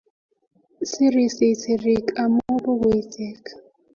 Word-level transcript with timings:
Serisiei 0.91 1.55
serik, 1.63 2.05
amu 2.23 2.43
bukuisiek 2.63 3.43